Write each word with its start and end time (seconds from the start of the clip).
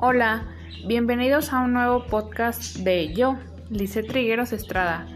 Hola, 0.00 0.44
bienvenidos 0.86 1.52
a 1.52 1.60
un 1.60 1.72
nuevo 1.72 2.06
podcast 2.06 2.76
de 2.76 3.12
yo, 3.14 3.36
Lice 3.68 4.04
Trigueros 4.04 4.52
Estrada, 4.52 5.08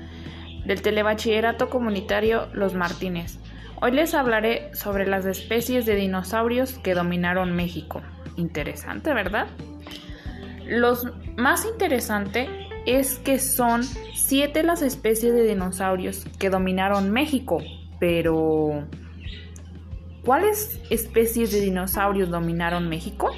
del 0.66 0.82
Telebachillerato 0.82 1.70
Comunitario 1.70 2.48
Los 2.52 2.74
Martínez. 2.74 3.38
Hoy 3.80 3.92
les 3.92 4.12
hablaré 4.12 4.74
sobre 4.74 5.06
las 5.06 5.24
especies 5.24 5.87
de 5.87 5.95
dinosaurios 5.95 6.80
que 6.80 6.95
dominaron 6.95 7.55
México. 7.55 8.02
Interesante, 8.37 9.14
¿verdad? 9.14 9.46
Lo 10.66 10.95
más 11.37 11.64
interesante 11.64 12.48
es 12.84 13.20
que 13.20 13.38
son 13.38 13.84
siete 14.16 14.64
las 14.64 14.83
especies 14.83 15.33
de 15.33 15.45
dinosaurios 15.45 16.24
que 16.41 16.51
dominaron 16.51 17.12
México, 17.12 17.62
pero 18.01 18.84
¿cuáles 20.25 20.80
especies 20.91 21.52
de 21.52 21.60
dinosaurios 21.60 22.30
dominaron 22.30 22.88
México? 22.88 23.30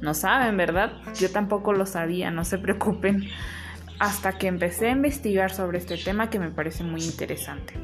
No 0.00 0.14
saben, 0.14 0.56
¿verdad? 0.56 0.92
Yo 1.18 1.30
tampoco 1.30 1.72
lo 1.72 1.86
sabía, 1.86 2.30
no 2.30 2.44
se 2.44 2.58
preocupen. 2.58 3.28
Hasta 3.98 4.38
que 4.38 4.46
empecé 4.46 4.88
a 4.88 4.92
investigar 4.92 5.50
sobre 5.50 5.78
este 5.78 5.96
tema 5.96 6.30
que 6.30 6.38
me 6.38 6.50
parece 6.50 6.84
muy 6.84 7.02
interesante. 7.02 7.74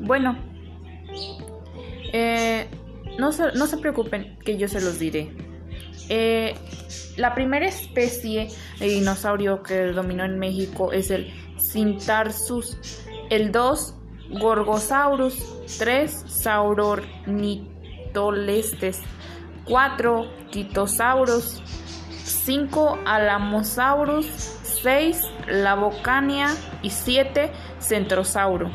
Bueno, 0.00 0.36
eh, 2.12 2.66
no, 3.16 3.30
se, 3.30 3.52
no, 3.52 3.66
se, 3.68 3.78
preocupen 3.78 4.38
que 4.44 4.58
yo 4.58 4.66
se 4.66 4.80
los 4.80 4.98
diré. 4.98 5.30
Eh, 6.08 6.54
la 7.16 7.32
primera 7.34 7.66
especie 7.66 8.48
de 8.80 8.88
dinosaurio 8.88 9.62
que 9.62 9.92
dominó 9.92 10.24
en 10.24 10.40
México 10.40 10.92
es 10.92 11.12
el 11.12 11.32
Cintarsus, 11.60 12.76
el 13.30 13.52
2 13.52 13.94
Gorgosaurus, 14.40 15.36
3 15.78 16.24
Saurornitolestes, 18.12 19.00
4 19.64 20.26
Quitosaurus, 20.50 21.62
5 22.24 22.98
Alamosaurus, 23.04 24.26
6 24.82 25.20
Labocania 25.48 26.48
y 26.82 26.90
7 26.90 27.50
Centrosauro. 27.80 28.70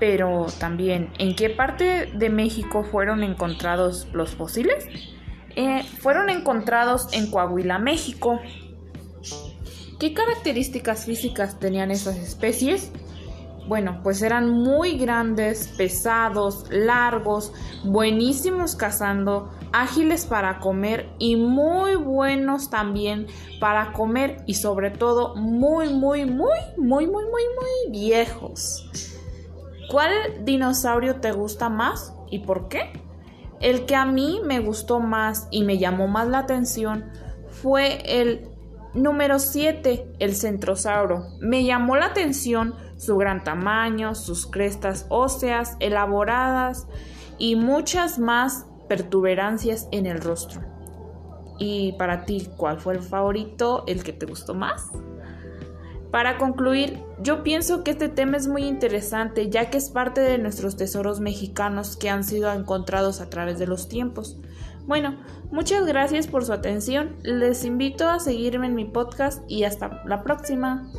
Pero 0.00 0.46
también, 0.58 1.12
¿en 1.18 1.36
qué 1.36 1.50
parte 1.50 2.10
de 2.12 2.28
México 2.28 2.84
fueron 2.84 3.22
encontrados 3.22 4.08
los 4.12 4.34
fósiles? 4.34 4.86
Eh, 5.56 5.84
fueron 6.00 6.30
encontrados 6.30 7.12
en 7.12 7.30
Coahuila, 7.30 7.78
México. 7.78 8.40
¿Qué 10.00 10.12
características 10.12 11.06
físicas 11.06 11.60
tenían 11.60 11.92
esas 11.92 12.16
especies? 12.16 12.90
Bueno, 13.66 14.00
pues 14.02 14.20
eran 14.20 14.50
muy 14.50 14.98
grandes, 14.98 15.68
pesados, 15.68 16.66
largos, 16.70 17.52
buenísimos 17.82 18.76
cazando, 18.76 19.50
ágiles 19.72 20.26
para 20.26 20.58
comer 20.58 21.08
y 21.18 21.36
muy 21.36 21.94
buenos 21.94 22.68
también 22.68 23.26
para 23.60 23.92
comer 23.92 24.42
y 24.46 24.54
sobre 24.54 24.90
todo 24.90 25.34
muy, 25.34 25.88
muy, 25.88 26.26
muy, 26.26 26.58
muy, 26.76 27.06
muy, 27.06 27.24
muy, 27.24 27.24
muy 27.24 27.90
viejos. 27.90 28.90
¿Cuál 29.90 30.10
dinosaurio 30.44 31.16
te 31.20 31.32
gusta 31.32 31.70
más 31.70 32.14
y 32.30 32.40
por 32.40 32.68
qué? 32.68 32.92
El 33.60 33.86
que 33.86 33.96
a 33.96 34.04
mí 34.04 34.40
me 34.44 34.60
gustó 34.60 35.00
más 35.00 35.48
y 35.50 35.62
me 35.62 35.78
llamó 35.78 36.06
más 36.06 36.28
la 36.28 36.40
atención 36.40 37.10
fue 37.48 38.20
el 38.20 38.53
número 38.94 39.38
7, 39.38 40.14
el 40.18 40.34
centrosauro. 40.34 41.26
Me 41.40 41.64
llamó 41.64 41.96
la 41.96 42.06
atención 42.06 42.74
su 42.96 43.16
gran 43.16 43.44
tamaño, 43.44 44.14
sus 44.14 44.46
crestas 44.46 45.06
óseas 45.08 45.76
elaboradas 45.80 46.86
y 47.38 47.56
muchas 47.56 48.18
más 48.18 48.66
pertuberancias 48.88 49.88
en 49.90 50.06
el 50.06 50.20
rostro. 50.20 50.62
Y 51.58 51.92
para 51.92 52.24
ti, 52.24 52.48
¿cuál 52.56 52.80
fue 52.80 52.94
el 52.94 53.00
favorito, 53.00 53.84
el 53.86 54.02
que 54.02 54.12
te 54.12 54.26
gustó 54.26 54.54
más? 54.54 54.90
Para 56.10 56.38
concluir, 56.38 57.00
yo 57.20 57.42
pienso 57.42 57.82
que 57.82 57.90
este 57.90 58.08
tema 58.08 58.36
es 58.36 58.46
muy 58.46 58.62
interesante 58.62 59.50
ya 59.50 59.68
que 59.68 59.78
es 59.78 59.90
parte 59.90 60.20
de 60.20 60.38
nuestros 60.38 60.76
tesoros 60.76 61.18
mexicanos 61.18 61.96
que 61.96 62.08
han 62.08 62.22
sido 62.22 62.52
encontrados 62.52 63.20
a 63.20 63.28
través 63.28 63.58
de 63.58 63.66
los 63.66 63.88
tiempos. 63.88 64.38
Bueno, 64.86 65.16
muchas 65.50 65.86
gracias 65.86 66.26
por 66.26 66.44
su 66.44 66.52
atención, 66.52 67.16
les 67.22 67.64
invito 67.64 68.08
a 68.08 68.20
seguirme 68.20 68.66
en 68.66 68.74
mi 68.74 68.84
podcast 68.84 69.42
y 69.48 69.64
hasta 69.64 70.02
la 70.04 70.22
próxima. 70.22 70.90